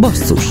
[0.00, 0.44] Basszus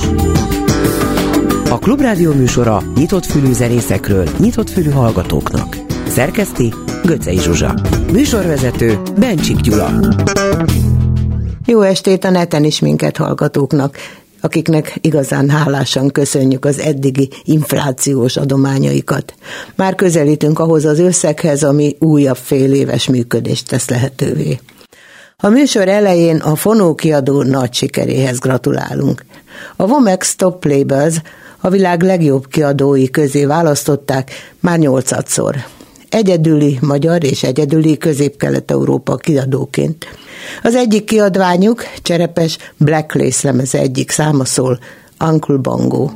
[1.69, 5.77] A Klubrádió műsora nyitott fülű zenészekről, nyitott fülű hallgatóknak.
[6.07, 6.73] Szerkeszti
[7.03, 7.75] Göcej Zsuzsa.
[8.11, 9.89] Műsorvezető Bencsik Gyula.
[11.65, 13.97] Jó estét a neten is minket hallgatóknak
[14.43, 19.33] akiknek igazán hálásan köszönjük az eddigi inflációs adományaikat.
[19.75, 24.59] Már közelítünk ahhoz az összeghez, ami újabb fél éves működést tesz lehetővé.
[25.45, 29.25] A műsor elején a fonókiadó nagy sikeréhez gratulálunk.
[29.75, 31.15] A Womex Top Labels
[31.59, 35.55] a világ legjobb kiadói közé választották már nyolcadszor.
[36.09, 40.05] Egyedüli magyar és egyedüli közép-kelet-európa kiadóként.
[40.63, 44.79] Az egyik kiadványuk, Cserepes Black Lace lemeze egyik száma szól,
[45.19, 46.09] Uncle Bongo.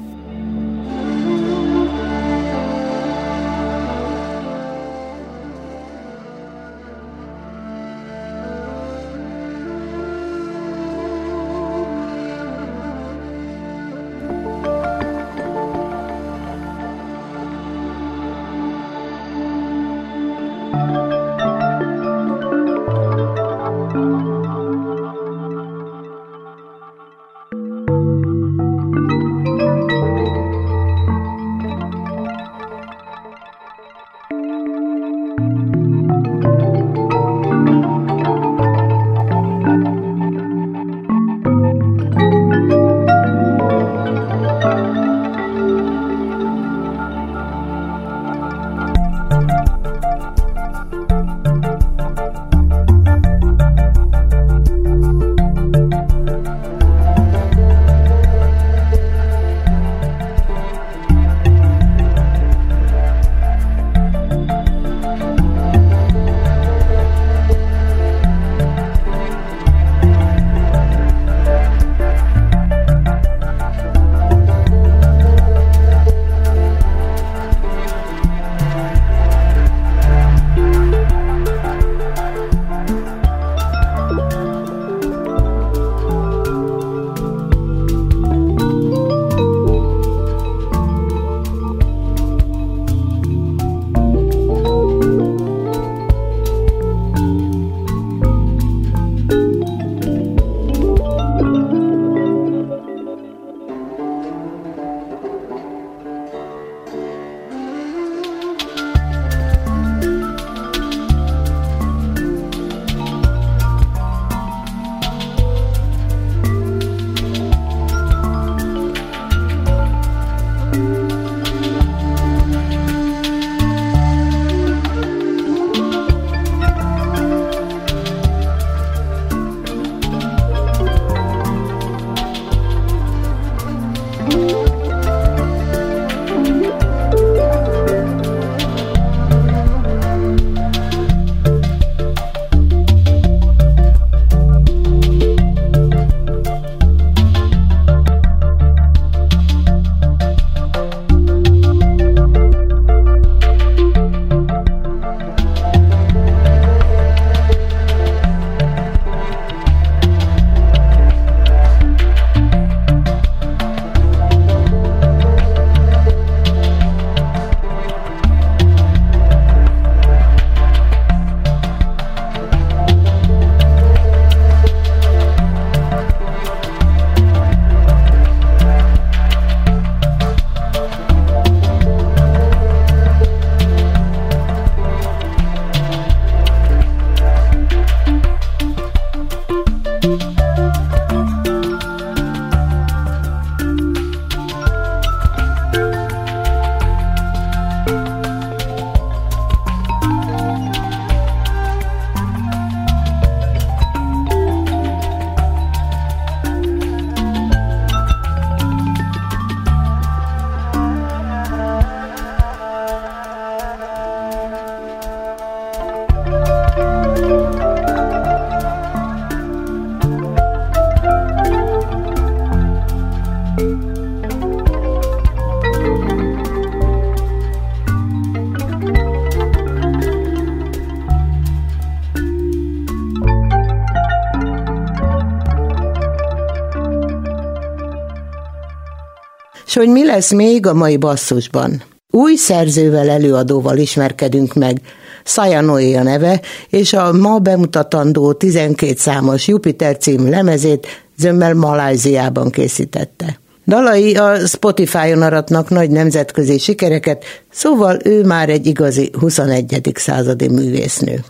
[239.77, 241.83] Hogy mi lesz még a mai basszusban.
[242.11, 244.81] Új szerzővel, előadóval ismerkedünk meg,
[245.23, 250.87] Saja Noé a neve, és a ma bemutatandó 12 számos Jupiter cím lemezét
[251.17, 253.39] zömmel Malajziában készítette.
[253.67, 259.91] Dalai a Spotify-on aratnak nagy nemzetközi sikereket, szóval ő már egy igazi 21.
[259.93, 261.23] századi művésznő.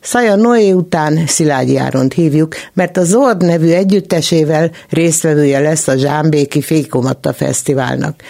[0.00, 6.62] Szaja Noé után Szilágyi Áront hívjuk, mert a Zord nevű együttesével résztvevője lesz a Zsámbéki
[6.62, 8.22] Fékomatta Fesztiválnak.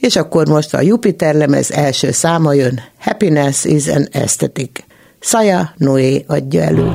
[0.00, 4.70] És akkor most a Jupiter lemez első száma jön, Happiness is an Aesthetic.
[5.20, 6.90] Szaja Noé adja elő.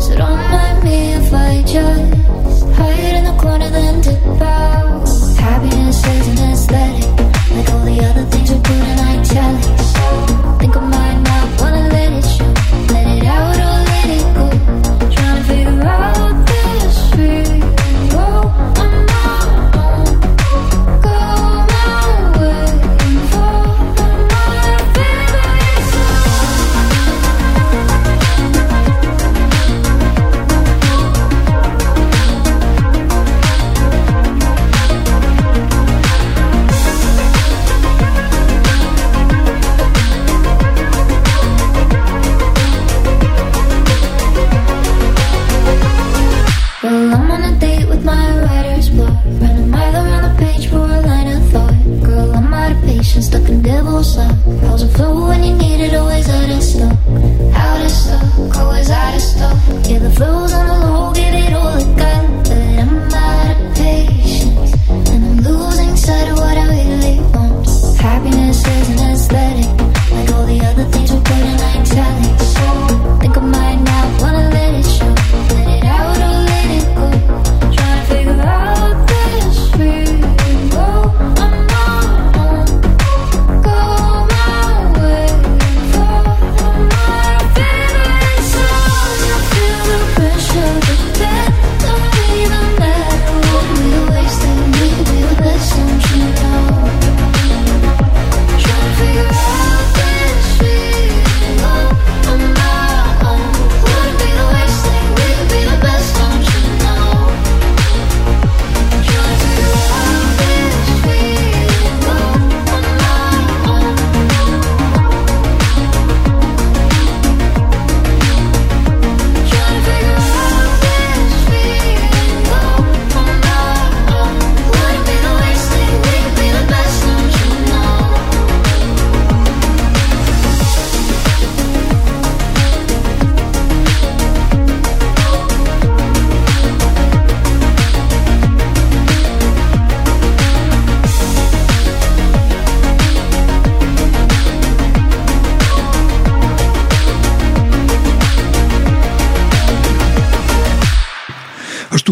[0.00, 0.47] So don't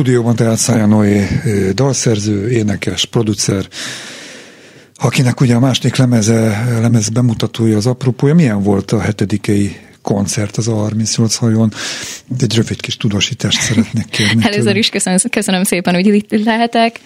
[0.07, 1.27] stúdióban tehát Szája Noé
[1.75, 3.69] dalszerző, énekes, producer,
[4.95, 8.35] akinek ugye a második lemeze, lemez bemutatója az apropója.
[8.35, 11.73] Milyen volt a hetedikei koncert az A38 hajón.
[12.41, 14.45] Egy rövid kis tudósítást szeretnék kérni.
[14.47, 17.01] Először is köszönöm, köszönöm szépen, hogy itt lehetek.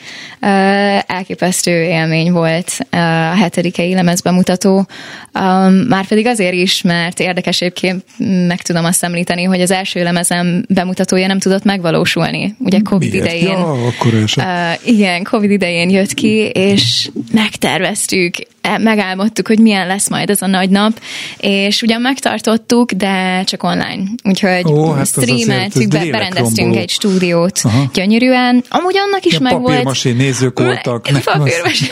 [1.06, 2.96] Elképesztő élmény volt a
[3.36, 4.86] hetedikei lemezbemutató.
[5.88, 8.04] Már pedig azért is, mert érdekesébként
[8.46, 12.54] meg tudom azt említeni, hogy az első lemezem bemutatója nem tudott megvalósulni.
[12.58, 13.26] Ugye Covid Miért?
[13.26, 13.48] idején.
[13.48, 14.24] Ja, akkor
[14.84, 20.46] igen, Covid idején jött ki, és megterveztük e, megálmodtuk, hogy milyen lesz majd ez a
[20.46, 21.00] nagy nap,
[21.38, 24.02] és ugyan megtartottuk, de csak online.
[24.22, 27.90] Úgyhogy Ó, hát streameltük, be, berendeztünk egy stúdiót Aha.
[27.94, 28.64] gyönyörűen.
[28.68, 29.64] Amúgy annak is meg volt.
[29.64, 31.08] Papírmasé nézők voltak.
[31.24, 31.86] Papírmasé.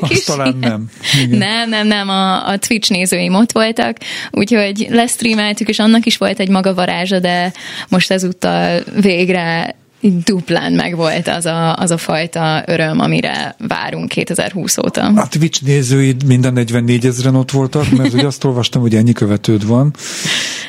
[0.00, 0.84] Azt talán nem.
[1.22, 1.38] Igen.
[1.38, 3.96] Nem, nem, nem, a, a Twitch nézőim ott voltak,
[4.30, 7.52] úgyhogy lesztreameltük, és annak is volt egy maga varázsa, de
[7.88, 14.78] most ezúttal végre duplán meg volt az a, az a fajta öröm, amire várunk 2020
[14.78, 15.06] óta.
[15.06, 19.66] A Twitch nézőid minden 44 ezeren ott voltak, mert ugye azt olvastam, hogy ennyi követőd
[19.66, 19.94] van.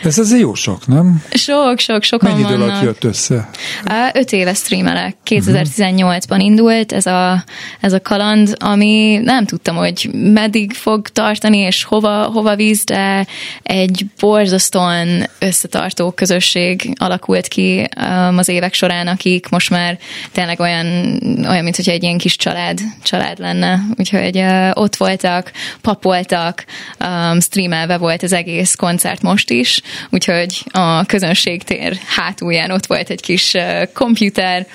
[0.03, 1.23] Ez azért jó sok, nem?
[1.33, 3.49] Sok, sok, sokan Mennyi idő alatt jött össze?
[4.13, 5.15] Öt éve streamelek.
[5.25, 7.43] 2018-ban indult ez a,
[7.79, 13.27] ez a kaland, ami nem tudtam, hogy meddig fog tartani, és hova, hova víz, de
[13.63, 15.07] egy borzasztóan
[15.39, 19.99] összetartó közösség alakult ki um, az évek során, akik most már
[20.31, 20.85] tényleg olyan,
[21.47, 23.79] olyan mint hogy egy ilyen kis család, család lenne.
[23.97, 25.51] Úgyhogy uh, ott voltak,
[25.81, 26.65] papoltak,
[26.99, 33.09] um, streamelve volt az egész koncert most is, úgyhogy a közönség tér hátulján ott volt
[33.09, 34.67] egy kis uh, komputer,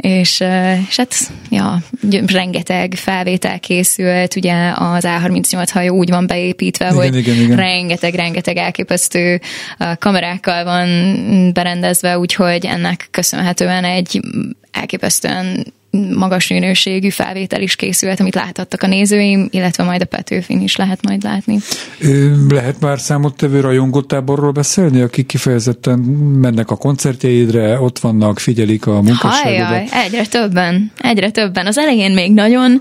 [0.00, 0.44] és,
[0.88, 1.14] és hát,
[1.50, 1.82] ja,
[2.26, 7.56] rengeteg felvétel készült, ugye az A38 hajó úgy van beépítve, igen, hogy igen, igen.
[7.56, 9.40] rengeteg, rengeteg elképesztő
[9.98, 10.88] kamerákkal van
[11.52, 14.20] berendezve, úgyhogy ennek köszönhetően egy
[14.72, 20.76] elképesztően magas minőségű felvétel is készült, amit láthattak a nézőim, illetve majd a Petőfin is
[20.76, 21.58] lehet majd látni.
[22.48, 25.98] Lehet már számottevő rajongótáborról beszélni, akik kifejezetten
[26.40, 29.88] mennek a koncertjeidre, ott vannak, figyelik a munkásságodat?
[30.04, 31.66] Egyre többen, egyre többen.
[31.66, 32.80] Az elején még nagyon,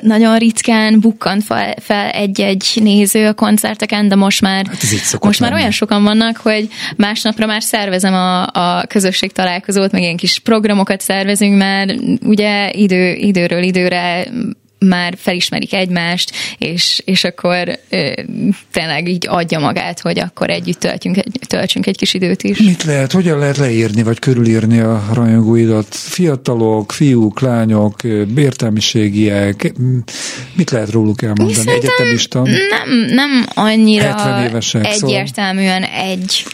[0.00, 1.44] nagyon ritkán bukkant
[1.80, 6.68] fel egy-egy néző a koncerteken, de most már, hát most már olyan sokan vannak, hogy
[6.96, 13.14] másnapra már szervezem a, a közösség találkozót, meg ilyen kis programokat szervezünk, mert ugye idő,
[13.14, 14.26] időről időre
[14.78, 18.12] már felismerik egymást, és, és akkor ö,
[18.72, 22.58] tényleg így adja magát, hogy akkor együtt töltünk, egy, töltsünk egy kis időt is.
[22.58, 25.94] Mit lehet, hogyan lehet leírni, vagy körülírni a rajongóidat?
[25.94, 28.02] Fiatalok, fiúk, lányok,
[28.36, 29.72] értelmiségiek,
[30.54, 31.52] mit lehet róluk elmondani?
[31.54, 32.42] Szerintem Egyetemista?
[32.42, 36.00] Nem, nem annyira évesek, szóval- egyértelműen szóval.
[36.00, 36.44] egy,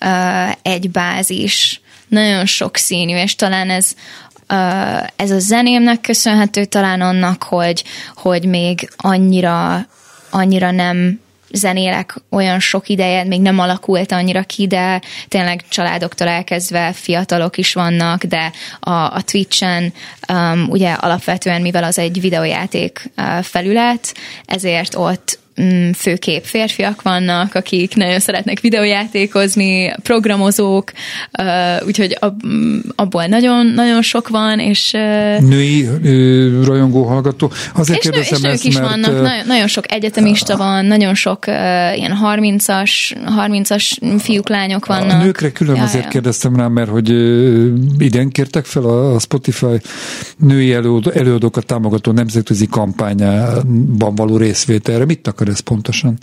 [0.00, 3.94] uh, egy bázis, nagyon sok színű, és talán ez
[5.16, 9.86] ez a zenémnek köszönhető talán annak, hogy, hogy még annyira,
[10.30, 11.20] annyira nem
[11.52, 17.72] zenélek olyan sok ideje, még nem alakult annyira ki, de tényleg családoktól elkezdve fiatalok is
[17.72, 19.92] vannak, de a, a Twitch-en
[20.32, 24.14] um, ugye alapvetően, mivel az egy videójáték uh, felület,
[24.44, 30.92] ezért ott Mm, főkép férfiak vannak, akik nagyon szeretnek videójátékozni, programozók,
[31.86, 34.90] úgyhogy mm, abból nagyon, nagyon sok van, és...
[35.40, 35.88] Női
[36.64, 37.52] rajongó hallgató.
[37.74, 41.14] Azért és, nő, és nők ezt, is mert, vannak, nagyon, nagyon sok egyetemista van, nagyon
[41.14, 42.90] sok ilyen 30-as,
[43.38, 45.20] 30-as fiúk, lányok vannak.
[45.20, 46.10] A nőkre külön ja, azért ja.
[46.10, 47.08] kérdeztem rá, mert hogy
[47.98, 49.80] idén kértek fel a Spotify
[50.36, 50.72] női
[51.14, 55.04] előadókat támogató nemzetközi kampányában való részvételre.
[55.04, 56.18] Mit akar ez pontosan?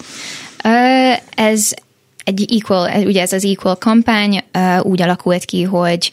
[1.36, 1.74] Ez
[2.24, 4.44] egy equal, ugye ez az equal kampány
[4.82, 6.12] úgy alakult ki, hogy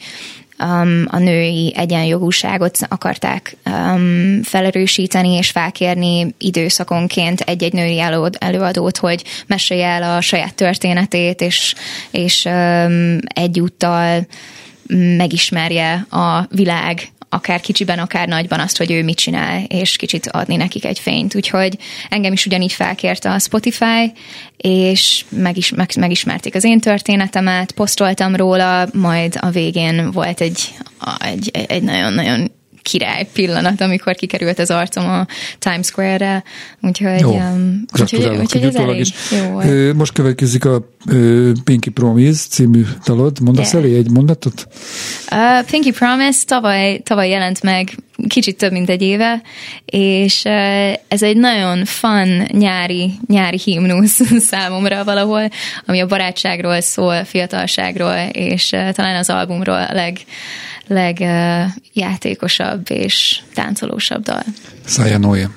[0.59, 7.99] um, a női egyenjogúságot akarták um, felerősíteni és felkérni időszakonként egy-egy női
[8.39, 11.75] előadót, hogy mesélje el a saját történetét, és,
[12.11, 14.27] és um, egyúttal
[15.17, 20.55] megismerje a világ akár kicsiben, akár nagyban azt, hogy ő mit csinál, és kicsit adni
[20.55, 21.35] nekik egy fényt.
[21.35, 21.77] Úgyhogy
[22.09, 24.13] engem is ugyanígy felkérte a Spotify,
[24.57, 30.73] és megis, meg, megismerték az én történetemet, posztoltam róla, majd a végén volt egy,
[31.19, 35.27] egy, egy nagyon-nagyon király pillanat, amikor kikerült az arcom a
[35.59, 36.43] Times Square-re,
[36.81, 39.13] úgyhogy, jó, um, úgyhogy, úgyhogy ez elég is.
[39.31, 39.93] jó volt.
[39.93, 40.92] Most következik a
[41.63, 43.39] Pinky Promise című dalod.
[43.39, 43.85] Mondasz yeah.
[43.85, 44.67] elé egy mondatot?
[45.31, 49.41] Uh, Pinky Promise tavaly, tavaly jelent meg kicsit több, mint egy éve,
[49.85, 54.19] és uh, ez egy nagyon fun nyári, nyári himnusz
[54.49, 55.49] számomra valahol,
[55.85, 60.17] ami a barátságról szól, fiatalságról, és uh, talán az albumról a leg,
[60.87, 64.43] legjátékosabb és táncolósabb dal.
[64.85, 65.51] Szája mindset.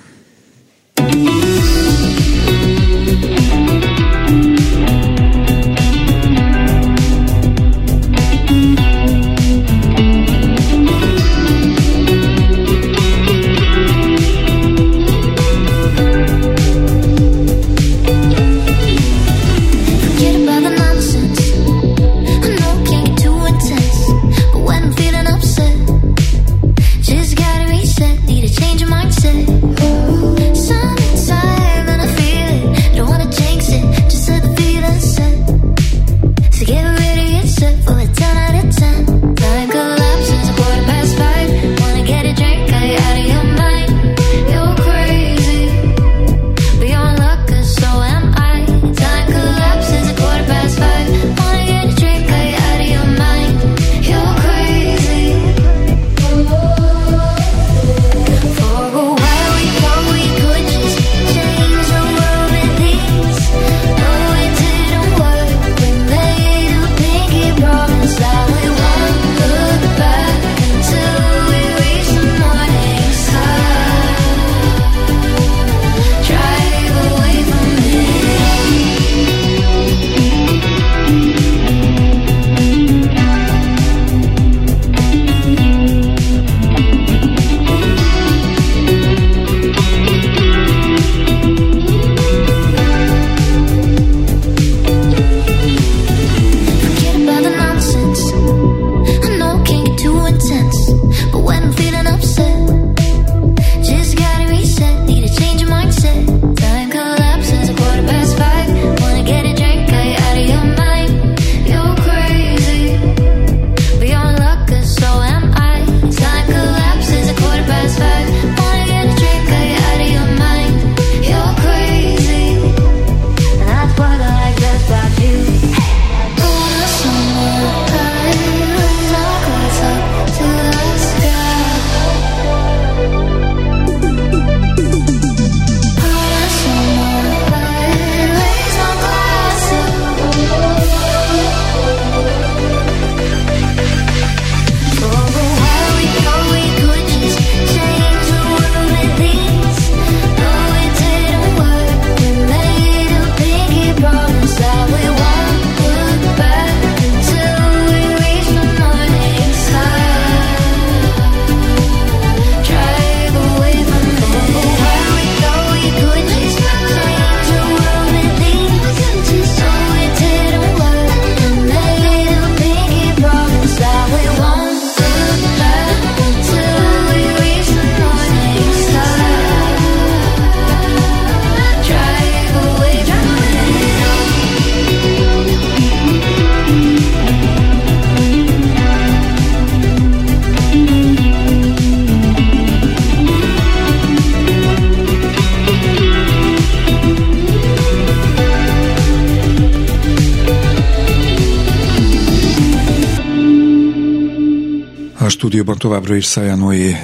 [205.76, 206.95] Stúdióban továbbra is Szájánói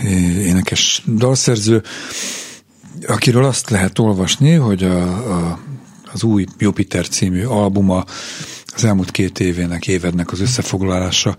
[0.46, 1.82] énekes dalszerző,
[3.06, 5.02] akiről azt lehet olvasni, hogy a,
[5.36, 5.58] a,
[6.12, 8.04] az új Jupiter című albuma
[8.74, 11.36] az elmúlt két évének, évednek az összefoglalása.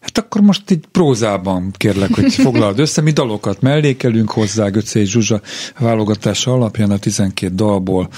[0.00, 3.00] Hát akkor most így prózában kérlek, hogy foglald össze.
[3.00, 5.40] Mi dalokat mellékelünk hozzá, Göcé Zsuzsa
[5.78, 8.08] válogatása alapján a 12 dalból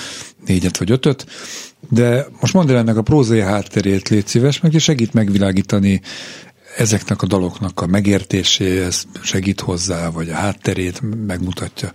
[0.47, 1.27] négyet vagy ötöt.
[1.89, 6.01] De most mondd el ennek a prózai hátterét, légy szíves, meg és segít megvilágítani
[6.81, 11.93] ezeknek a daloknak a megértéséhez, segít hozzá, vagy a hátterét megmutatja.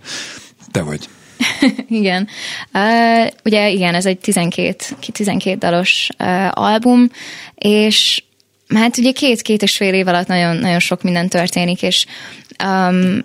[0.70, 1.08] Te vagy.
[1.88, 2.28] igen.
[2.72, 7.10] Uh, ugye igen, ez egy 12, 12 dalos uh, album,
[7.54, 8.22] és
[8.74, 12.06] hát ugye két-két és fél év alatt nagyon, nagyon sok minden történik, és
[12.64, 13.24] um,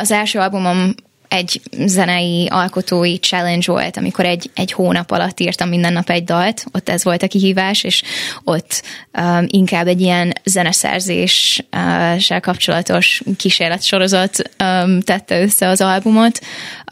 [0.00, 0.94] az első albumom
[1.32, 6.64] egy zenei alkotói challenge volt, amikor egy, egy hónap alatt írtam minden nap egy dalt,
[6.72, 8.02] ott ez volt a kihívás, és
[8.44, 8.82] ott
[9.18, 16.40] um, inkább egy ilyen zeneszerzéssel kapcsolatos kísérletsorozat um, tette össze az albumot.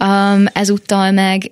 [0.04, 1.50] Um, ezúttal meg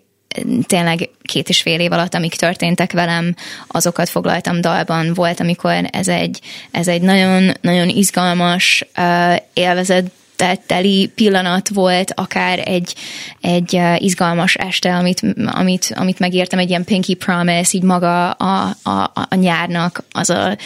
[0.67, 3.35] tényleg két és fél év alatt, amik történtek velem,
[3.67, 5.15] azokat foglaltam dalban.
[5.15, 9.37] Volt, amikor ez egy, ez egy nagyon, nagyon izgalmas, uh,
[10.39, 12.95] élvezett teli pillanat volt, akár egy,
[13.41, 19.13] egy izgalmas este, amit, amit, amit megértem, egy ilyen Pinky Promise, így maga a, a,
[19.29, 20.57] a nyárnak az a,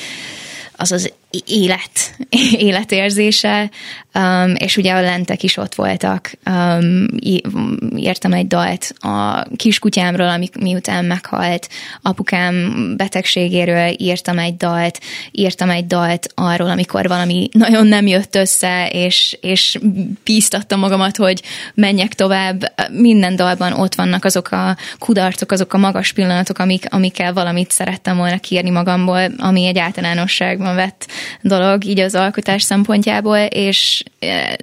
[0.76, 1.12] az, az
[1.46, 2.16] élet,
[2.68, 3.70] életérzése,
[4.14, 6.32] um, és ugye a lentek is ott voltak.
[6.50, 7.06] Um,
[7.96, 11.68] írtam egy dalt a kiskutyámról, amik miután meghalt,
[12.02, 18.88] apukám betegségéről írtam egy dalt, írtam egy dalt arról, amikor valami nagyon nem jött össze,
[18.88, 19.78] és, és
[20.24, 21.42] bíztattam magamat, hogy
[21.74, 22.72] menjek tovább.
[22.90, 28.16] Minden dalban ott vannak azok a kudarcok, azok a magas pillanatok, amik, amikkel valamit szerettem
[28.16, 31.06] volna kírni magamból, ami egy általánosságban vett
[31.40, 34.02] dolog így az alkotás szempontjából, és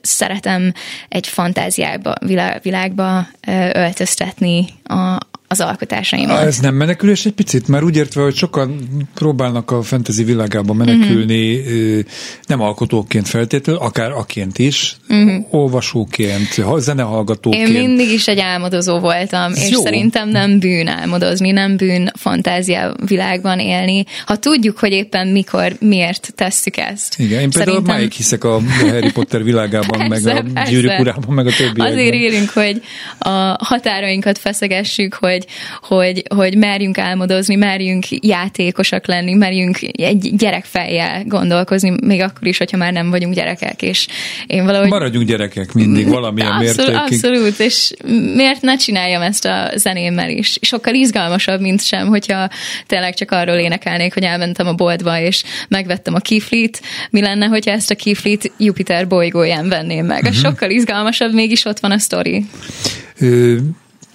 [0.01, 0.73] szeretem
[1.09, 2.13] egy fantáziába,
[2.61, 3.27] világba
[3.73, 5.17] öltöztetni a,
[5.51, 6.41] az alkotásaimat.
[6.41, 7.67] Ez nem menekülés egy picit?
[7.67, 11.99] Már úgy értve, hogy sokan próbálnak a fantasy világába menekülni, uh-huh.
[12.45, 15.45] nem alkotóként feltétlenül, akár aként is, uh-huh.
[15.49, 17.67] olvasóként, zenehallgatóként.
[17.67, 19.81] Én mindig is egy álmodozó voltam, Ez és jó.
[19.81, 24.03] szerintem nem bűn álmodozni, nem bűn fantázia világban élni.
[24.25, 27.19] Ha tudjuk, hogy éppen mikor, miért tesszük ezt.
[27.19, 27.95] Igen, én például szerintem...
[27.95, 31.81] máig hiszek a Harry Potter világában, persze, meg a gyűrűk urában, meg a többi.
[31.81, 32.81] Azért élünk, hogy
[33.17, 33.29] a
[33.63, 35.38] határainkat feszegessük, hogy
[35.82, 42.58] hogy, hogy, hogy merjünk álmodozni, merjünk játékosak lenni, merjünk egy gyerekfejjel gondolkozni, még akkor is,
[42.58, 44.08] hogyha már nem vagyunk gyerekek, és
[44.47, 44.89] én valahogy...
[44.89, 47.25] Maradjunk gyerekek mindig, valamilyen abszolút, mértékig.
[47.25, 47.91] Abszolút, és
[48.36, 50.58] miért ne csináljam ezt a zenémmel is?
[50.62, 52.49] Sokkal izgalmasabb, mint sem, hogyha
[52.88, 57.71] tényleg csak arról énekelnék, hogy elmentem a boltba, és megvettem a kiflit, mi lenne, hogyha
[57.71, 60.23] ezt a kiflit Jupiter bolygóján venném meg?
[60.23, 60.38] Uh-huh.
[60.38, 62.45] Sokkal izgalmasabb, mégis ott van a sztori.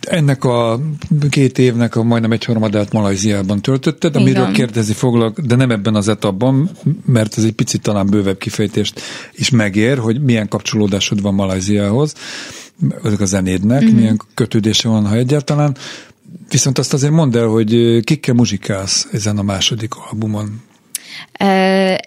[0.05, 0.81] Ennek a
[1.31, 4.53] két évnek a majdnem egy harmadát Malajziában töltötted, amiről Igen.
[4.53, 6.71] kérdezni foglak, de nem ebben az etapban,
[7.07, 9.01] mert ez egy picit talán bővebb kifejtést
[9.33, 12.14] is megér, hogy milyen kapcsolódásod van Malajziához,
[13.05, 13.97] ezek a zenédnek, mm-hmm.
[13.97, 15.77] milyen kötődése van, ha egyáltalán.
[16.51, 20.62] Viszont azt azért mondd el, hogy kikkel muzsikálsz ezen a második albumon.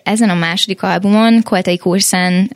[0.03, 2.49] Ezen a második albumon Koltai Kurszán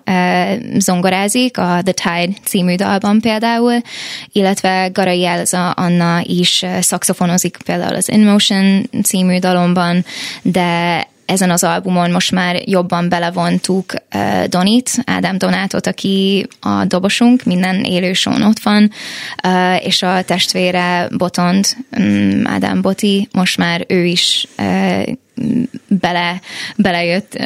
[0.78, 3.82] zongorázik, a The Tide című dalban például,
[4.32, 10.06] illetve Garai Elza Anna is szakszofonozik például az In Motion című dalomban,
[10.42, 13.94] de ezen az albumon most már jobban belevontuk
[14.48, 18.92] Donit, Ádám Donátot, aki a dobosunk, minden élősón ott van,
[19.80, 21.68] és a testvére Botond,
[21.98, 24.48] um, Ádám Boti, most már ő is
[25.88, 26.42] bele,
[26.76, 27.38] belejött,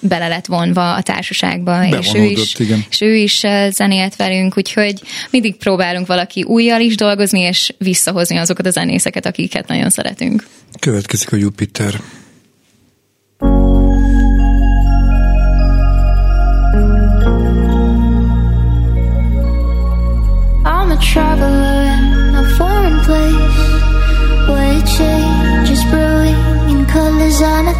[0.00, 2.84] bele lett vonva a társaságba, és ő, is, igen.
[2.90, 8.66] és ő is zenélt velünk, úgyhogy mindig próbálunk valaki újjal is dolgozni, és visszahozni azokat
[8.66, 10.46] a zenészeket, akiket nagyon szeretünk.
[10.80, 12.00] Következik a Jupiter.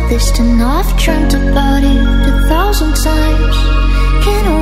[0.08, 0.60] Distant.
[0.62, 2.00] I've dreamt about it
[2.32, 3.56] a thousand times.
[4.24, 4.57] Can't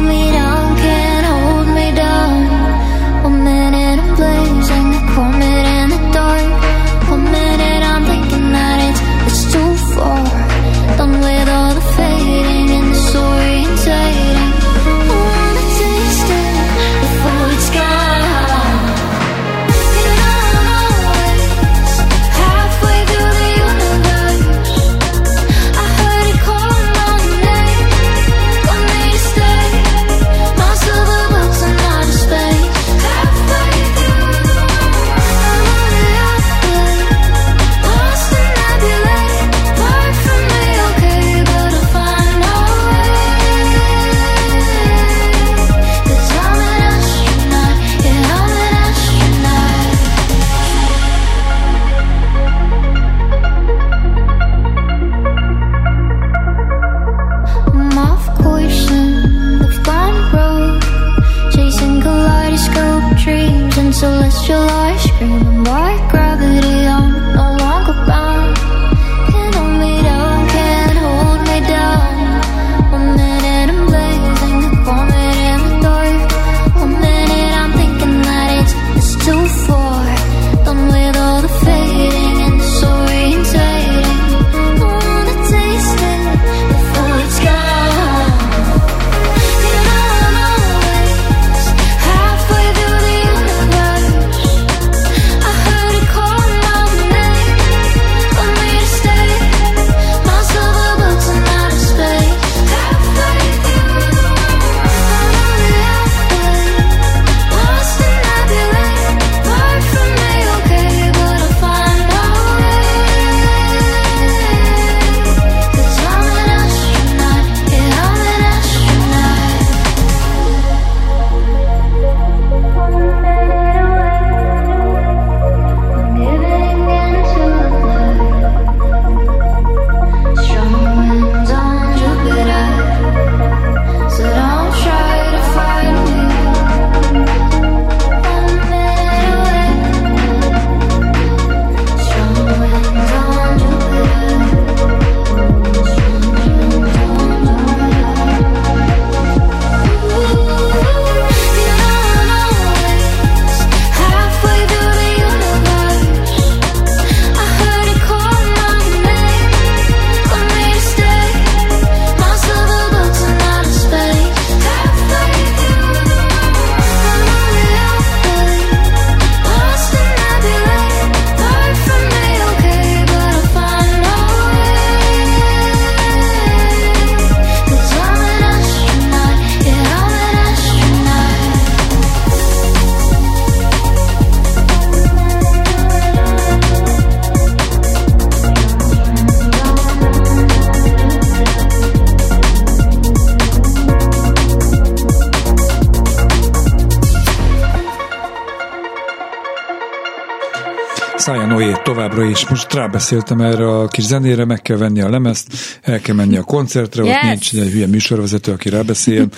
[202.16, 202.48] továbbra is.
[202.48, 205.46] Most rábeszéltem erre a kis zenére, meg kell venni a lemezt,
[205.82, 207.16] el kell menni a koncertre, yes.
[207.16, 209.28] ott nincs egy hülye műsorvezető, aki rábeszél.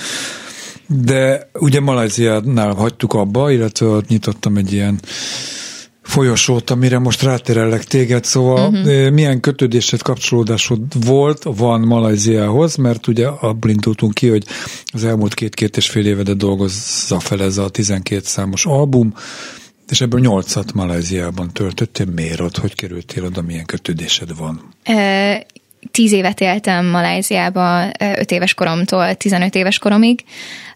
[0.86, 5.00] De ugye Malajziánál hagytuk abba, illetve ott nyitottam egy ilyen
[6.02, 9.10] folyosót, amire most ráterellek téged, szóval uh-huh.
[9.10, 14.44] milyen kötődésed, kapcsolódásod volt, van Malajziához, mert ugye abból indultunk ki, hogy
[14.84, 19.14] az elmúlt két-két és fél évedet dolgozza fel ez a 12 számos album,
[19.90, 22.06] és ebből nyolcat Malajziában töltöttél.
[22.06, 22.56] Miért ott?
[22.56, 23.42] Hogy kerültél oda?
[23.42, 24.74] Milyen kötődésed van?
[25.90, 30.24] Tíz évet éltem Malajziába, öt éves koromtól 15 éves koromig,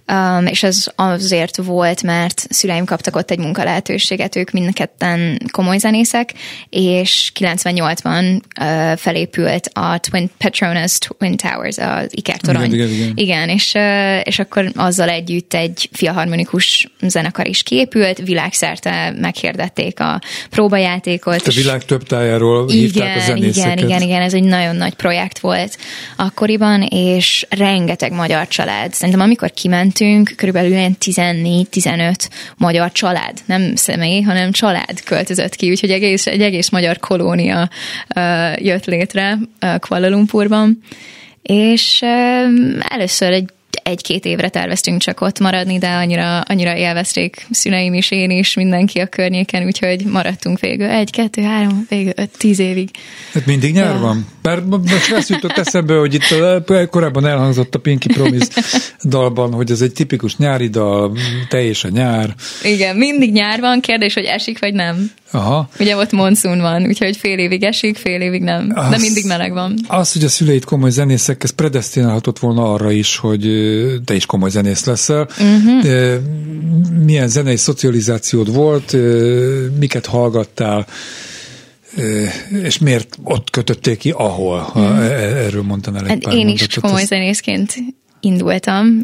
[0.09, 6.33] Um, és ez azért volt, mert szüleim kaptak ott egy munkalehetőséget, ők mindketten komoly zenészek,
[6.69, 12.73] és 98-ban uh, felépült a Twin Petronas Twin Towers, az ikertorony.
[12.73, 13.12] Igen, igen, igen.
[13.17, 20.21] igen és, uh, és akkor azzal együtt egy fiaharmonikus zenekar is kiépült, világszerte meghirdették a
[20.51, 21.47] próbajátékot.
[21.47, 23.79] A világ több tájáról igen, hívták a zenészeket.
[23.79, 25.79] Igen, igen, igen, ez egy nagyon nagy projekt volt
[26.17, 28.95] akkoriban, és rengeteg magyar család.
[28.95, 32.14] Szerintem amikor kiment mentünk, körülbelül ilyen 14-15
[32.57, 37.68] magyar család, nem személy, hanem család költözött ki, úgyhogy egész, egy egész magyar kolónia
[38.57, 39.38] jött létre
[39.78, 40.83] Kuala Lumpurban.
[41.42, 42.02] És
[42.88, 43.50] először egy
[43.83, 48.99] egy-két évre terveztünk csak ott maradni, de annyira, annyira élvezték szüleim is, én is, mindenki
[48.99, 52.88] a környéken, úgyhogy maradtunk végül egy, kettő, három, végül öt, tíz évig.
[53.33, 54.01] Hát mindig nyár ja.
[54.01, 54.27] van?
[54.42, 58.62] Bár most ezt jutott eszembe, hogy itt a, korábban elhangzott a Pinky Promise
[59.05, 61.16] dalban, hogy ez egy tipikus nyári dal,
[61.49, 62.35] teljes a nyár.
[62.62, 65.11] Igen, mindig nyár van, kérdés, hogy esik vagy nem.
[65.35, 65.68] Aha.
[65.79, 69.53] Ugye ott monszun van, úgyhogy fél évig esik, fél évig nem, az, de mindig meleg
[69.53, 69.79] van.
[69.87, 73.40] Az, hogy a szüleid komoly zenészek, ez predestinálhatott volna arra is, hogy
[74.05, 75.29] te is komoly zenész leszel.
[75.40, 76.21] Uh-huh.
[77.05, 78.97] Milyen zenei szocializációd volt,
[79.79, 80.87] miket hallgattál,
[82.62, 84.59] és miért ott kötötték ki, ahol?
[84.59, 85.05] Ha uh-huh.
[85.45, 87.75] erről mondtam el egy hát pár Én mondatot, is komoly zenészként
[88.21, 88.99] indultam.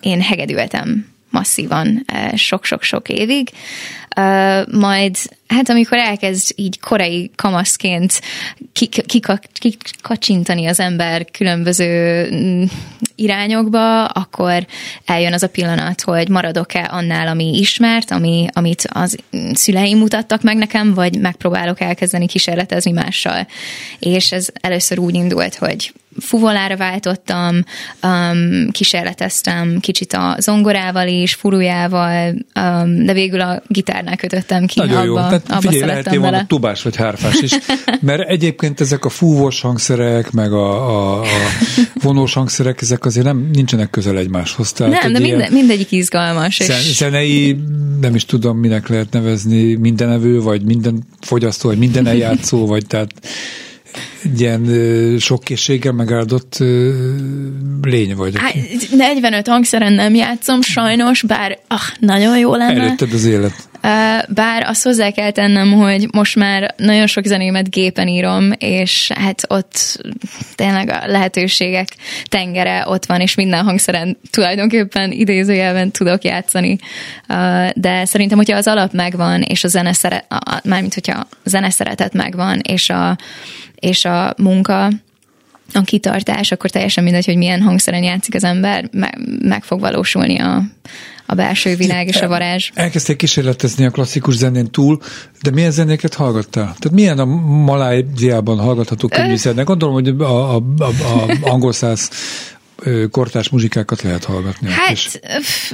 [0.00, 3.50] Én hegedültem masszívan sok-sok-sok évig
[4.70, 8.20] majd hát amikor elkezd így korai kamaszként
[8.72, 12.64] kikacsintani az ember különböző mm,
[13.14, 14.66] irányokba, akkor
[15.04, 19.16] eljön az a pillanat, hogy maradok-e annál, ami ismert, ami, amit az
[19.52, 23.46] szüleim mutattak meg nekem, vagy megpróbálok elkezdeni kísérletezni mással.
[23.98, 27.64] És ez először úgy indult, hogy fuvolára váltottam,
[28.02, 34.80] um, kísérleteztem kicsit a zongorával is, furujával, um, de végül a gitárnál kötöttem ki.
[34.80, 35.14] Nagyon abba, jó.
[35.14, 37.52] Tehát abba figyelj, lehetél volna tubás vagy hárfás is,
[38.00, 41.26] mert egyébként ezek a fúvós hangszerek, meg a, a, a
[41.94, 44.72] vonós hangszerek, ezek azért nem nincsenek közel egymáshoz.
[44.72, 46.56] Tehát nem, de minden, mindegyik izgalmas.
[46.62, 46.96] Zen, és...
[46.96, 47.58] Zenei,
[48.00, 53.12] nem is tudom, minek lehet nevezni, mindenevő, vagy minden fogyasztó, vagy minden eljátszó, vagy tehát
[54.38, 54.66] ilyen
[55.18, 56.56] sok készséggel megáldott
[57.82, 58.36] lény vagy.
[58.36, 58.54] Hát,
[58.90, 62.80] 45 hangszeren nem játszom sajnos, bár ah, nagyon jó lenne.
[62.80, 63.68] Előtted az élet.
[64.28, 69.42] Bár azt hozzá kell tennem, hogy most már nagyon sok zenémet gépen írom, és hát
[69.48, 70.02] ott
[70.54, 71.88] tényleg a lehetőségek
[72.24, 76.78] tengere ott van, és minden hangszeren tulajdonképpen idézőjelben tudok játszani.
[77.74, 80.24] De szerintem, hogyha az alap megvan, és a zene szeret,
[80.64, 83.16] mármint hogyha a zene szeretet megvan, és a,
[83.74, 84.90] és a munka,
[85.72, 90.38] a kitartás, akkor teljesen mindegy, hogy milyen hangszeren játszik az ember, meg, meg fog valósulni
[90.38, 90.62] a,
[91.26, 92.70] a belső világ és a varázs.
[92.74, 95.00] Elkezdték kísérletezni a klasszikus zenén túl,
[95.42, 96.64] de milyen zenéket hallgattál?
[96.64, 97.24] Tehát milyen a
[97.64, 99.62] Maláziában hallgatható könnyű zene?
[99.62, 102.10] Gondolom, hogy a, a, a, a angol száz
[103.10, 104.70] kortás muzsikákat lehet hallgatni.
[104.70, 105.18] Hát, és...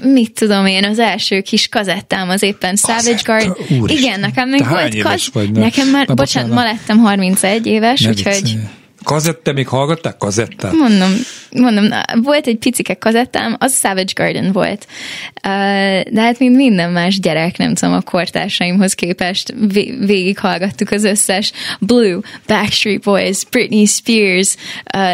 [0.02, 3.56] mit tudom én, az első kis kazettám az éppen Savage Guard.
[3.90, 5.28] Igen, nekem még volt kaz...
[5.32, 8.40] Vagy, Nekem már, Na, bocsánat, bocsánat, ma lettem 31 éves, ne úgyhogy...
[8.42, 10.16] Viccelj Kazette még hallgatták?
[10.16, 10.72] Kazettát?
[10.72, 11.10] Mondom,
[11.50, 14.86] mondom, na, volt egy picike kazettám, az Savage Garden volt.
[16.10, 19.54] De hát mint minden más gyerek, nem tudom, a kortársaimhoz képest
[20.06, 24.54] végig hallgattuk az összes Blue, Backstreet Boys, Britney Spears,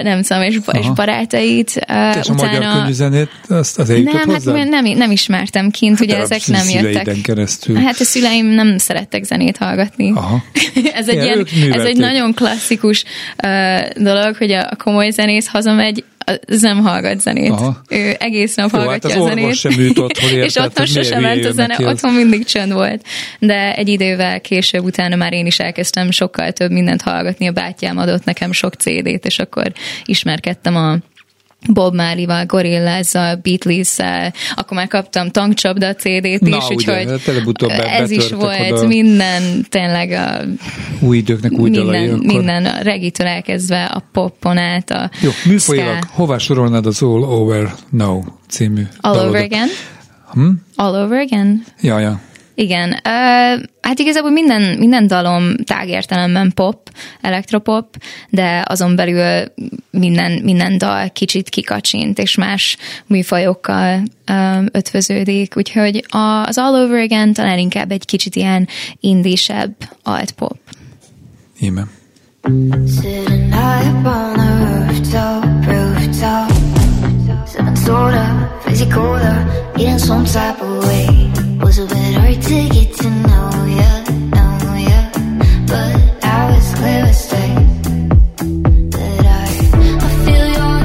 [0.03, 1.85] nem tudom, és, és barátait.
[1.87, 6.31] Te és a magyar könyvzenét, azt az Nem, hát nem, nem ismertem kint, ugye hát
[6.31, 7.21] ezek nem jöttek.
[7.23, 7.77] keresztül.
[7.77, 10.13] Hát a szüleim nem szerettek zenét hallgatni.
[10.15, 10.43] Aha.
[11.01, 13.05] ez egy, ilyen, ez egy nagyon klasszikus
[13.97, 16.05] dolog, hogy a komoly zenész hazamegy,
[16.47, 17.51] az nem hallgat zenét.
[17.51, 17.81] Aha.
[17.91, 19.55] Ő egész nap Jó, hallgatja hát az a zenét.
[19.55, 23.03] sem ült otthon, érted, és otthon sosem ment a zene, otthon mindig csönd volt.
[23.39, 27.47] De egy idővel később utána már én is elkezdtem sokkal több mindent hallgatni.
[27.47, 29.73] A bátyám adott nekem sok CD-t, és akkor
[30.05, 30.97] ismerkedtem a
[31.67, 37.07] Bob Marley-val, Gorillaz-zal, Beatles-szel, akkor már kaptam tankcsapda CD-t is, ugye, úgyhogy
[37.69, 38.87] hát ez is volt oda.
[38.87, 40.41] minden, tényleg a
[41.01, 42.09] új időknek új minden, dalai.
[42.09, 42.27] Akkor...
[42.27, 47.75] minden a regitől elkezdve a poppon át a Jó, műfajilag, hová sorolnád az All Over
[47.91, 49.29] Now című All dalodat?
[49.29, 49.69] Over Again?
[50.33, 50.51] Hm?
[50.77, 51.65] All Over Again?
[51.81, 52.21] Ja, ja.
[52.59, 56.91] Igen, uh, hát igazából minden, minden dalom tágértelemben pop,
[57.21, 57.97] elektropop,
[58.31, 59.53] de azon belül
[59.91, 67.33] minden, minden dal kicsit kikacsint, és más műfajokkal um, ötvöződik, úgyhogy az All Over Again
[67.33, 68.69] talán inkább egy kicsit ilyen
[69.01, 70.59] indisebb alt pop.
[71.61, 71.87] Íme.
[73.01, 76.59] Sitting up on the rooftop, rooftop
[77.47, 79.35] Sipping soda, fizzy cola,
[79.79, 81.07] eating some type of way
[81.61, 83.91] Was a bit hard to get to know ya,
[84.35, 85.01] know ya.
[85.71, 87.53] But I was clear as day
[89.27, 89.49] I,
[90.07, 90.77] I feel your,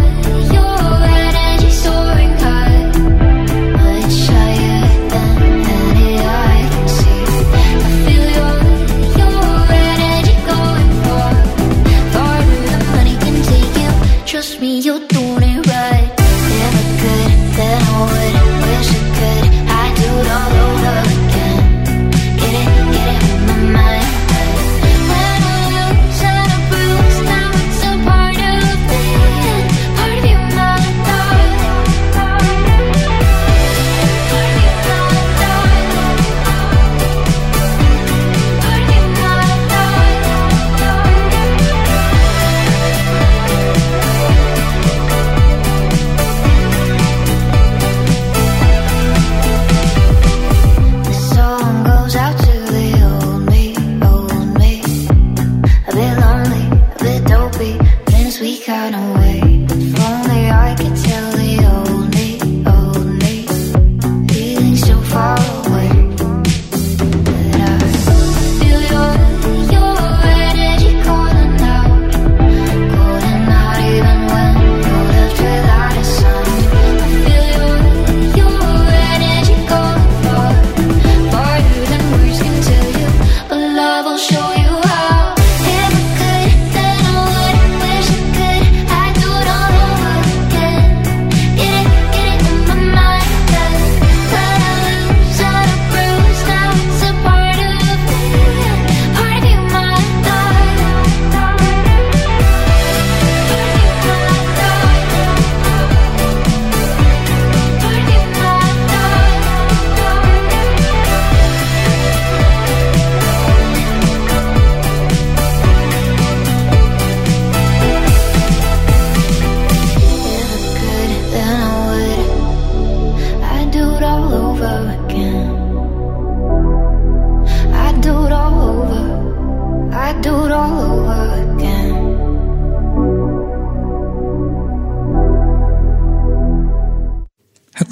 [0.56, 0.78] your
[1.22, 2.80] energy soaring high.
[3.80, 5.32] Much higher than
[5.78, 6.58] any I
[6.98, 7.24] see.
[7.58, 8.56] I feel your,
[9.20, 9.46] your
[9.92, 10.36] energy
[11.04, 11.32] far.
[12.14, 13.92] Farther than money can take you.
[14.26, 15.23] Trust me, you're doing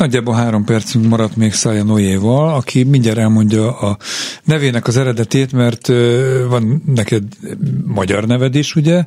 [0.02, 3.98] nagyjából három percünk maradt még Szája Noéval, aki mindjárt elmondja a
[4.44, 5.88] nevének az eredetét, mert
[6.50, 7.24] van neked
[7.86, 9.04] magyar neved is, ugye?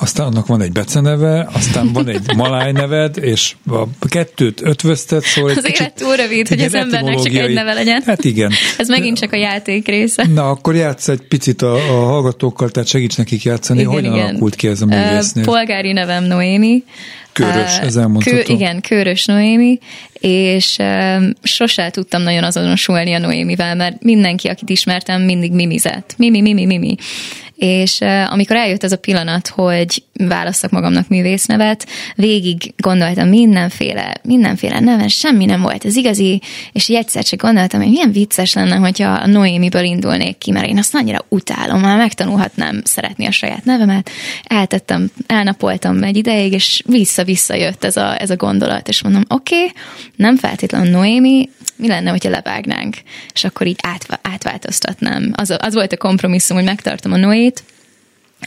[0.00, 5.50] Aztán annak van egy beceneve, aztán van egy maláj neved, és a kettőt ötvöztet, szóval
[5.50, 8.02] Az élet túl rövid, hogy az embernek csak egy neve legyen.
[8.06, 8.52] Hát igen.
[8.78, 10.26] Ez megint csak a játék része.
[10.34, 13.80] Na, akkor játsz egy picit a, a hallgatókkal, tehát segíts nekik játszani.
[13.80, 14.28] Igen, Hogyan igen.
[14.28, 15.44] alakult ki ez a művésznél?
[15.44, 16.84] Polgári nevem Noémi.
[17.36, 18.36] Körös, ez elmondható.
[18.36, 19.78] Kő, igen, Körös Noémi,
[20.20, 26.14] és um, sose tudtam nagyon azonosulni a Noémivel, mert mindenki, akit ismertem, mindig mimizett.
[26.18, 26.96] Mimi, mimi, mimi.
[27.56, 35.08] És amikor eljött ez a pillanat, hogy választok magamnak művésznevet, végig gondoltam mindenféle, mindenféle neven,
[35.08, 36.40] semmi nem volt ez igazi,
[36.72, 40.66] és így egyszer csak gondoltam, hogy milyen vicces lenne, hogyha a Noémiből indulnék ki, mert
[40.66, 44.10] én azt annyira utálom, már megtanulhatnám szeretni a saját nevemet.
[44.44, 49.56] Eltettem, elnapoltam egy ideig, és vissza-vissza jött ez a, ez a gondolat, és mondom, oké,
[49.56, 49.72] okay,
[50.16, 52.96] nem feltétlenül Noémi, mi lenne, hogyha levágnánk,
[53.32, 55.32] és akkor így át, átváltoztatnám.
[55.34, 57.62] Az, az volt a kompromisszum, hogy megtartom a Noét,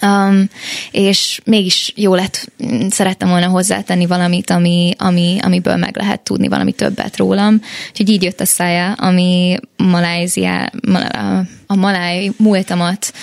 [0.02, 0.50] Um,
[0.92, 2.52] és mégis jó lett,
[2.90, 7.62] szerettem volna hozzátenni valamit, ami, ami, amiből meg lehet tudni valami többet rólam.
[7.90, 13.14] Úgyhogy így jött a szája, ami Maláziá, a, a maláj múltamat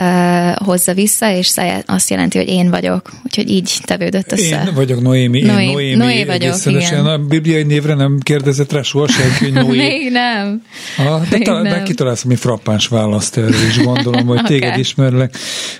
[0.00, 1.52] uh, hozza vissza, és
[1.86, 3.10] azt jelenti, hogy én vagyok.
[3.24, 4.64] Úgyhogy így tevődött össze.
[4.66, 5.38] Én vagyok Noémi.
[5.38, 7.06] Én Noé, Noémi, Noé vagyok, igen.
[7.06, 9.76] A bibliai névre nem kérdezett rá soha senki, hogy Noé.
[9.88, 10.62] Még nem.
[10.98, 11.84] Ah, de Még ta, nem.
[11.84, 14.50] kitalálsz mi frappáns választ erről is, gondolom, hogy okay.
[14.58, 15.36] téged ismerlek,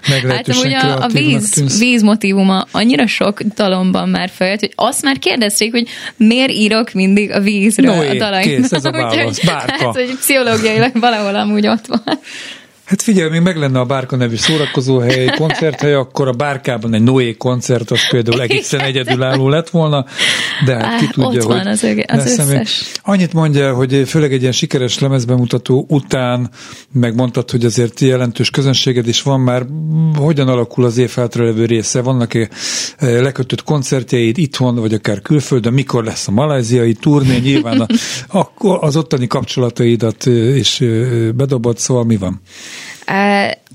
[0.09, 1.79] meglehetősen hát, a víz, tűnsz.
[1.79, 7.31] víz motivuma annyira sok dalomban már följött, hogy azt már kérdezték, hogy miért írok mindig
[7.31, 8.61] a vízről Noé, a dalaimnak.
[8.61, 9.73] kész, ez a válasz, bárka.
[9.85, 12.03] Hát, hogy pszichológiailag valahol amúgy ott van.
[12.87, 17.35] Hát figyelj, még meg lenne a Bárka nevű szórakozóhely, koncerthely, akkor a Bárkában egy Noé
[17.37, 20.05] koncert, az például egészen egyedülálló lett volna,
[20.65, 22.93] de hát ki tudja, ott van az, az összes.
[23.03, 26.51] Annyit mondja, hogy főleg egy ilyen sikeres lemezbemutató után
[26.93, 29.67] megmondtad, hogy azért jelentős közönséged is van már,
[30.17, 32.01] hogyan alakul az év levő része?
[32.01, 32.49] Vannak-e
[32.97, 35.73] eh, lekötött koncertjeid itthon, vagy akár külföldön?
[35.73, 37.39] Mikor lesz a maláziai turné?
[37.39, 37.87] Nyilván
[38.29, 38.47] a,
[38.87, 42.41] az ottani kapcsolataidat eh, is eh, bedobott, szóval mi van?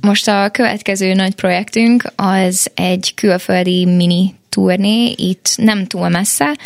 [0.01, 6.57] Most a következő nagy projektünk az egy külföldi mini turné, itt nem túl messze.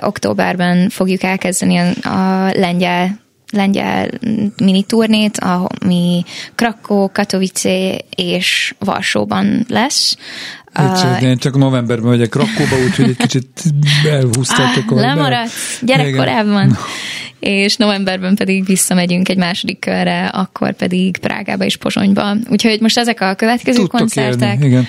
[0.00, 3.18] Októberben fogjuk elkezdeni a, lengyel
[3.52, 4.08] lengyel
[4.56, 10.16] mini turnét, ami Krakó, Katowice és Varsóban lesz.
[10.80, 13.62] Uh, én csak novemberben megyek Krakóba, úgyhogy egy kicsit
[14.10, 14.90] elhúztátok.
[14.90, 15.50] Ah, lemaradt,
[15.82, 16.78] gyerekkorában
[17.40, 22.36] és novemberben pedig visszamegyünk egy második körre, akkor pedig Prágába és Pozsonyba.
[22.48, 24.52] Úgyhogy most ezek a következő Tudtok koncertek.
[24.52, 24.86] Élni, igen.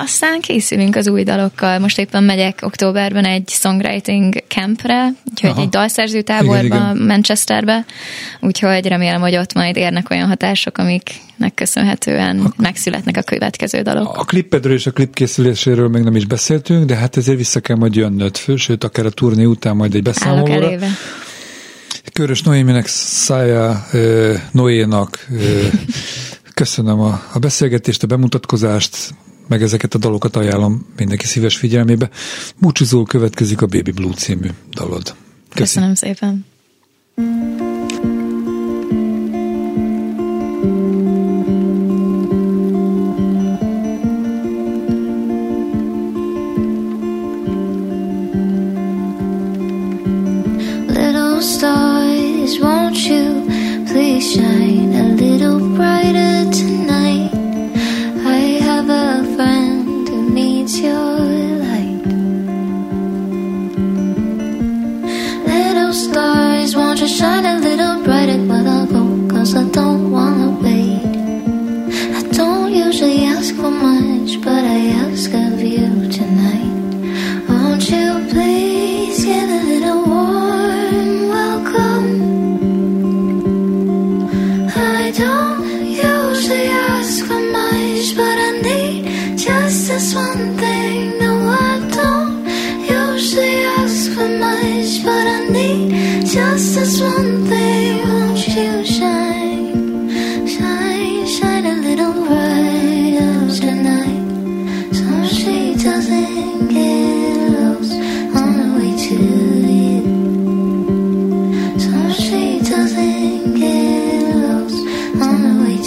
[0.00, 1.78] Aztán készülünk az új dalokkal.
[1.78, 5.60] Most éppen megyek októberben egy songwriting campre, úgyhogy Aha.
[5.60, 7.84] egy dalszerző táborba, Manchesterbe,
[8.40, 14.16] úgyhogy remélem, hogy ott majd érnek olyan hatások, amiknek köszönhetően a, megszületnek a következő dalok.
[14.16, 17.76] A klippedről és a klip készüléséről még nem is beszéltünk, de hát ezért vissza kell
[17.76, 20.70] majd jönnöd, sőt, akár a turné után majd egy beszámolóra.
[22.12, 23.86] Körös Noéminek, Szája
[24.50, 25.28] Noénak
[26.54, 29.14] köszönöm a, a beszélgetést, a bemutatkozást,
[29.48, 32.10] meg ezeket a dalokat ajánlom mindenki szíves figyelmébe.
[32.58, 35.14] Búcsúzó következik a Baby Blue című dalod.
[35.54, 36.44] Köszönöm, Köszönöm szépen.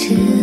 [0.07, 0.36] to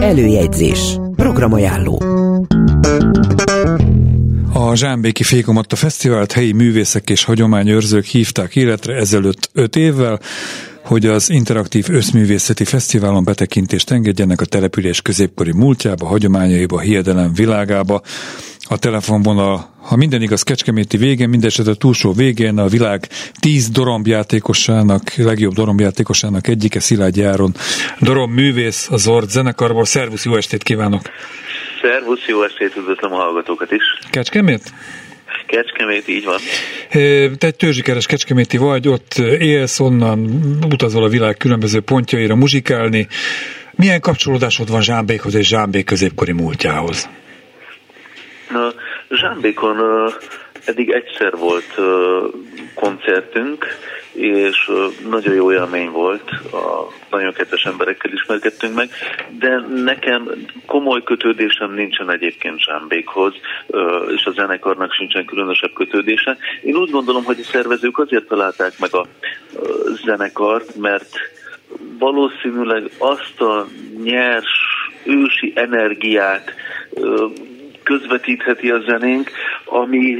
[0.00, 0.98] Előjegyzés.
[1.16, 2.02] Programajánló.
[4.52, 10.20] A Zsámbéki Fékomatta Fesztivált helyi művészek és hagyományőrzők hívták életre ezelőtt öt évvel,
[10.84, 18.02] hogy az Interaktív Összművészeti Fesztiválon betekintést engedjenek a település középkori múltjába, hagyományaiba, hiedelem világába,
[18.68, 23.08] a telefonvonal, ha minden igaz, Kecskeméti végén, mindeset a túlsó végén a világ
[23.40, 27.54] tíz dorombjátékosának, legjobb dorombjátékosának egyike Szilágy Járon.
[28.00, 29.84] Dorom művész az Zord zenekarból.
[29.84, 31.02] Szervusz, jó estét kívánok!
[31.82, 33.82] Szervusz, jó estét, üdvözlöm a hallgatókat is.
[34.10, 34.72] Kecskemét?
[35.46, 36.38] Kecskemét, így van.
[37.38, 43.06] Te egy törzsikeres kecskeméti vagy, ott élsz, onnan utazol a világ különböző pontjaira muzsikálni.
[43.70, 47.08] Milyen kapcsolódásod van Zsámbékhoz és Zsámbék középkori múltjához?
[49.10, 50.10] Zsámbékon
[50.64, 51.74] eddig egyszer volt
[52.74, 53.66] koncertünk,
[54.12, 54.70] és
[55.08, 58.90] nagyon jó élmény volt, a nagyon kedves emberekkel ismerkedtünk meg,
[59.38, 60.30] de nekem
[60.66, 63.34] komoly kötődésem nincsen egyébként Zsámbékhoz,
[64.16, 66.36] és a zenekarnak sincsen különösebb kötődése.
[66.62, 69.06] Én úgy gondolom, hogy a szervezők azért találták meg a
[70.04, 71.10] zenekart, mert
[71.98, 73.66] valószínűleg azt a
[74.02, 74.50] nyers,
[75.04, 76.54] ősi energiát
[77.84, 79.30] közvetítheti a zenénk,
[79.64, 80.16] ami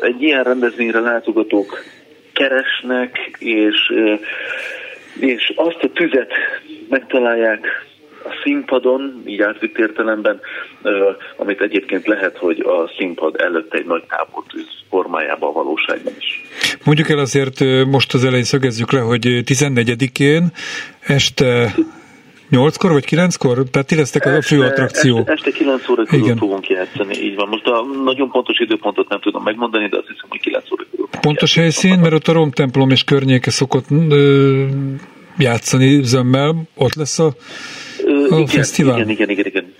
[0.00, 1.84] egy ilyen rendezvényre látogatók
[2.32, 3.92] keresnek, és,
[5.20, 6.32] és azt a tüzet
[6.88, 7.66] megtalálják
[8.24, 10.40] a színpadon, így átvitt értelemben,
[11.36, 16.42] amit egyébként lehet, hogy a színpad előtt egy nagy tábortűz formájában a valóságban is.
[16.84, 20.52] Mondjuk el azért most az elején szögezzük le, hogy 14-én
[21.00, 21.74] este
[22.48, 23.64] Nyolckor vagy kilenckor?
[23.70, 25.16] Tehát ti lesztek a fő attrakció.
[25.16, 26.36] Este, este 9 óra körül Igen.
[26.36, 27.48] fogunk játszani, így van.
[27.48, 31.08] Most a nagyon pontos időpontot nem tudom megmondani, de azt hiszem, hogy 9 óra körül.
[31.20, 34.64] Pontos helyszín, mert ott a Rom templom és környéke szokott ö,
[35.38, 37.34] játszani zömmel, ott lesz a, a
[38.34, 38.96] igen, fesztivál.
[38.96, 39.72] Igen, igen, igen, igen.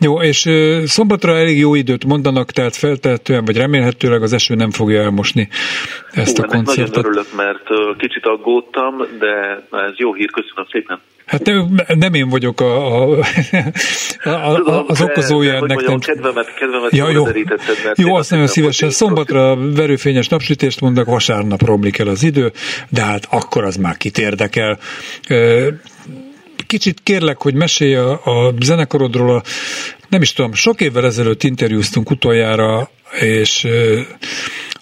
[0.00, 0.50] Jó, és
[0.84, 5.48] szombatra elég jó időt mondanak, tehát feltehetően, vagy remélhetőleg az eső nem fogja elmosni
[6.12, 6.94] ezt Hú, a koncertet.
[6.94, 11.00] Nagyon örülök, mert kicsit aggódtam, de ez jó hír, köszönöm szépen.
[11.26, 13.24] Hát nem, nem én vagyok a, a,
[14.24, 15.86] a, a, az okozója de, ennek.
[15.86, 15.98] Nem.
[15.98, 17.26] Kedvemet, kedvemet ja, jó,
[17.94, 18.90] jó azt nagyon szívesen.
[18.90, 22.52] Szombatra verőfényes napsütést mondok, vasárnap romlik el az idő,
[22.88, 24.78] de hát akkor az már kit érdekel.
[26.66, 29.42] Kicsit kérlek, hogy mesélj a, a zenekarodról, a,
[30.08, 33.66] nem is tudom, sok évvel ezelőtt interjúztunk utoljára, és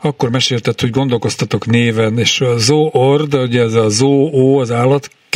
[0.00, 4.70] akkor mesélted, hogy gondolkoztatok néven, és a Zoo Ord, ugye ez a Zoo az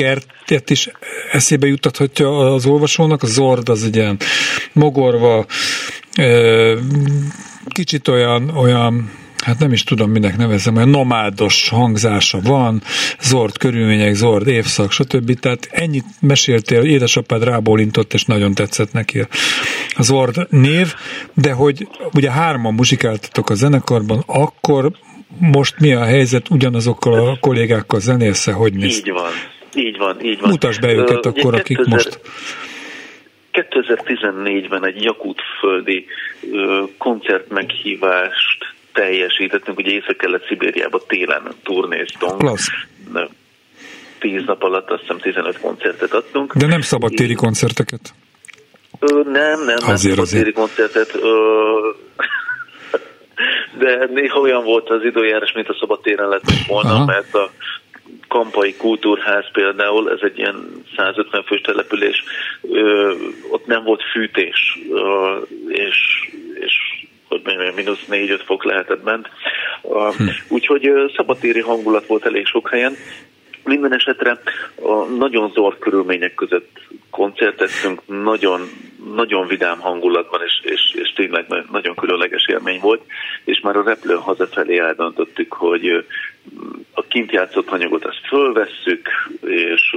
[0.04, 0.88] állatkertet is
[1.32, 4.16] eszébe juttathatja az olvasónak, a Zord az egy ilyen
[4.72, 5.46] mogorva,
[7.68, 9.10] kicsit olyan, olyan
[9.44, 12.82] hát nem is tudom, minek nevezem, olyan nomádos hangzása van,
[13.20, 15.38] zord körülmények, zord évszak, stb.
[15.40, 19.26] Tehát ennyit meséltél, édesapád rábólintott, és nagyon tetszett neki
[19.96, 20.94] a zord név,
[21.34, 24.92] de hogy ugye hárman muzsikáltatok a zenekarban, akkor
[25.38, 28.96] most mi a helyzet, ugyanazokkal a kollégákkal zenésze, hogy néz?
[28.96, 29.30] Így van,
[29.74, 30.50] így van, így van.
[30.50, 32.20] Mutasd be őket uh, akkor, 2000, akik most...
[33.52, 36.06] 2014-ben egy jakutföldi
[36.42, 42.38] uh, koncertmeghívást teljesítettünk, ugye Észak-Kelet-Szibériába télen turnéztunk.
[42.38, 42.68] Klassz.
[44.18, 46.54] Tíz nap alatt azt hiszem 15 koncertet adtunk.
[46.54, 48.14] De nem szabadtéri koncerteket?
[48.98, 51.14] Ö, nem, nem, nem azért, szabadtéri koncertet.
[51.14, 51.30] Ö,
[53.82, 57.04] de néha olyan volt az időjárás, mint a szabadtéren lett volna, Aha.
[57.04, 57.50] mert a
[58.28, 62.24] Kampai Kultúrház például, ez egy ilyen 150 fős település,
[62.70, 63.12] ö,
[63.50, 65.36] ott nem volt fűtés, ö,
[65.68, 66.30] és,
[66.60, 66.74] és
[67.28, 69.28] hogy mondjam, mínusz 4-5 fok lehetett bent.
[69.82, 70.24] Hm.
[70.48, 72.96] Úgyhogy szabatéri hangulat volt elég sok helyen.
[73.64, 74.40] Minden esetre
[74.82, 76.80] a nagyon zord körülmények között
[77.10, 78.60] koncerteztünk, nagyon,
[79.14, 83.02] nagyon vidám hangulatban, és, és, és tényleg nagyon különleges élmény volt,
[83.44, 86.04] és már a repülő hazafelé eldöntöttük, hogy
[86.92, 89.08] a kint játszott anyagot ezt fölvesszük,
[89.40, 89.94] és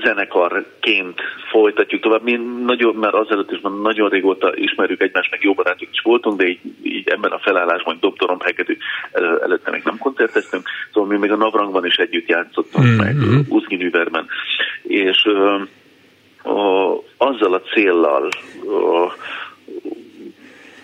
[0.00, 2.22] zenekarként folytatjuk tovább.
[2.22, 6.38] Mi nagyon, mert azelőtt is már nagyon régóta ismerjük egymást, meg jó barátok is voltunk,
[6.38, 8.76] de így, így ebben a felállásban, doktorom hegedű
[9.12, 12.96] előtte még nem koncerteztünk, szóval mi még a Navrangban is együtt játszottunk, mm-hmm.
[12.96, 13.16] meg
[13.48, 14.26] Uzginűverben.
[14.82, 15.62] És ö,
[16.44, 18.28] ö, azzal a céllal
[18.66, 19.04] ö,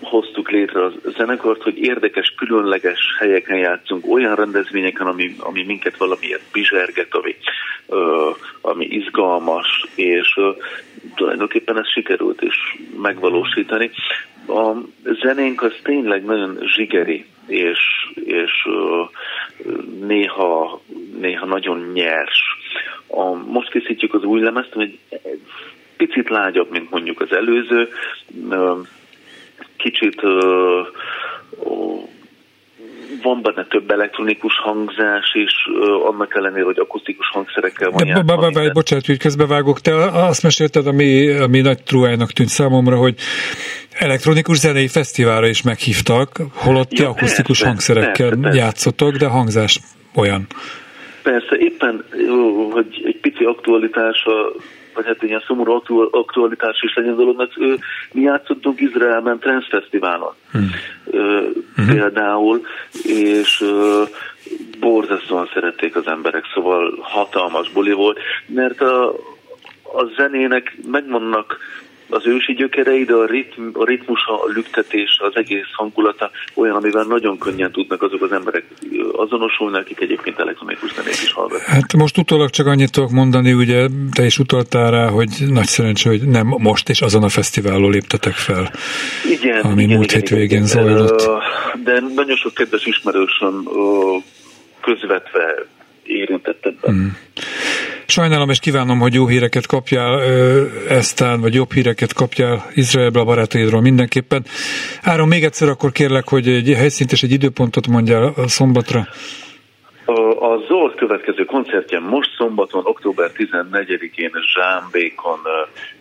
[0.09, 6.41] hoztuk létre a zenekart, hogy érdekes, különleges helyeken játszunk, olyan rendezvényeken, ami, ami minket valamiért
[6.51, 7.35] bizserget, ami,
[7.87, 8.29] ö,
[8.61, 10.49] ami izgalmas, és ö,
[11.15, 13.91] tulajdonképpen ezt sikerült is megvalósítani.
[14.47, 14.73] A
[15.21, 17.79] zenénk az tényleg nagyon zsigeri, és,
[18.25, 19.01] és ö,
[19.99, 20.81] néha,
[21.19, 22.57] néha nagyon nyers.
[23.07, 24.97] A, most készítjük az új lemezt, hogy
[25.97, 27.89] picit lágyabb, mint mondjuk az előző,
[29.79, 30.21] kicsit
[33.21, 35.51] van benne több elektronikus hangzás is,
[36.05, 38.71] annak ellenére, hogy akusztikus hangszerekkel van játszani.
[38.71, 43.15] Bocsánat, hogy közbevágok, te azt mesélted, ami, ami nagy truájnak tűnt számomra, hogy
[43.91, 48.57] elektronikus zenei fesztiválra is meghívtak, holott ja, akusztikus persze, hangszerekkel persze.
[48.57, 49.79] játszotok, de hangzás
[50.15, 50.47] olyan.
[51.23, 52.05] Persze, éppen,
[52.71, 54.51] hogy egy pici aktualitása
[54.99, 55.81] vagy hát ilyen szomorú
[56.11, 57.77] aktualitás is legyen dolog, mert ő,
[58.11, 60.71] mi játszottunk Izraelben Trans Fesztiválon hmm.
[61.75, 61.87] hmm.
[61.87, 62.61] például,
[63.03, 63.65] és
[64.79, 69.09] borzasztóan szerették az emberek, szóval hatalmas buli volt, mert a,
[69.83, 71.57] a zenének megvannak
[72.09, 77.03] az ősi gyökerei, de a, ritm, a ritmusa, a lüktetés, az egész hangulata olyan, amivel
[77.03, 78.63] nagyon könnyen tudnak azok az emberek
[79.11, 81.67] azonosulni, akik egyébként elektronikus zenét is hallgatnak.
[81.67, 86.09] Hát most utólag csak annyit tudok mondani, ugye te is utaltál rá, hogy nagy szerencsé,
[86.09, 88.71] hogy nem most és azon a fesztiválon léptetek fel,
[89.29, 91.29] igen, ami igen, múlt hét végén zajlott.
[91.83, 93.67] De nagyon sok kedves ismerősöm
[94.81, 95.65] közvetve
[96.03, 96.95] érintett ebben.
[96.95, 97.07] Mm.
[98.09, 100.21] Sajnálom és kívánom, hogy jó híreket kapjál
[100.87, 104.45] Esztán, vagy jobb híreket kapjál Izraelbe a barátaidról mindenképpen.
[105.01, 109.07] Áron, még egyszer akkor kérlek, hogy egy helyszínt és egy időpontot mondjál a szombatra.
[110.39, 115.39] A Zord következő koncertje most szombaton, október 14-én Zsámbékon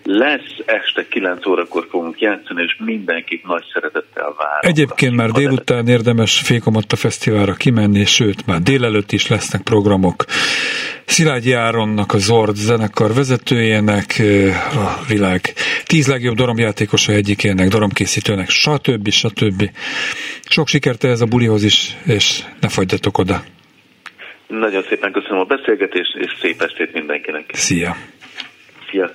[0.05, 4.59] lesz, este 9 órakor fogunk játszani, és mindenkit nagy szeretettel vár.
[4.61, 10.25] Egyébként már délután érdemes Fékomatta Fesztiválra kimenni, sőt, már délelőtt is lesznek programok.
[11.05, 14.23] Szilágyi Áronnak, a Zord zenekar vezetőjének,
[14.75, 15.41] a világ
[15.85, 19.09] tíz legjobb doromjátékosa egyikének, doromkészítőnek, stb.
[19.09, 19.71] stb.
[20.43, 23.43] Sok sikert ez a bulihoz is, és ne fagyjatok oda.
[24.49, 27.51] Nagyon szépen köszönöm a beszélgetést, és szép estét mindenkinek.
[27.53, 27.97] Szia!
[28.91, 29.11] Szia!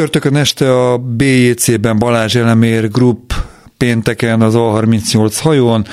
[0.00, 3.34] Csütörtökön este a BJC-ben Balázs Elemér Group
[3.76, 5.86] pénteken az A38 hajón,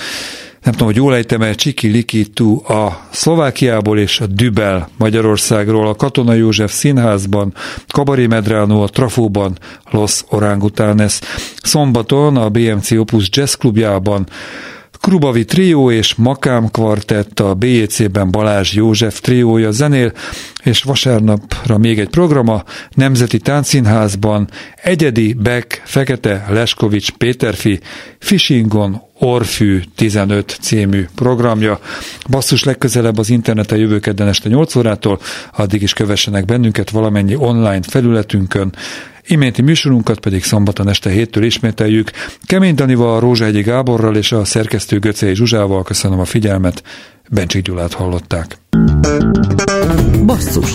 [0.63, 5.95] nem tudom, hogy jól ejtem el, Csiki Likitu a Szlovákiából és a Dübel Magyarországról, a
[5.95, 7.53] Katona József Színházban,
[7.87, 9.57] Kabaré Medránó a Trafóban,
[9.91, 11.19] Los Orangutanes.
[11.63, 14.27] Szombaton a BMC Opus Jazz Klubjában
[15.07, 20.13] Krubavi trió és Makám kvartett, a BJC-ben Balázs József triója zenél,
[20.63, 24.49] és vasárnapra még egy programa, Nemzeti Táncszínházban,
[24.83, 27.79] Egyedi Beck, Fekete, Leskovics, Péterfi,
[28.19, 31.79] Fishingon, Orfű 15 című programja.
[32.29, 35.19] Basszus legközelebb az interneten jövő kedden este 8 órától,
[35.57, 38.73] addig is kövessenek bennünket valamennyi online felületünkön.
[39.27, 42.11] Iménti műsorunkat pedig szombaton este héttől ismételjük.
[42.45, 46.83] Kemény Danival, Rózsahegyi Gáborral és a szerkesztő Göcei Zsuzsával köszönöm a figyelmet.
[47.29, 48.57] Bencsik Gyulát hallották.
[50.25, 50.71] Basszus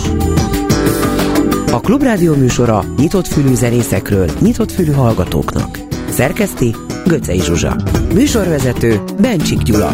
[1.70, 5.78] A Klubrádió műsora nyitott fülű zenészekről, nyitott fülű hallgatóknak.
[6.10, 6.74] Szerkeszti
[7.06, 7.76] Göcei Zsuzsa.
[8.14, 9.92] Műsorvezető Bencsik Gyula.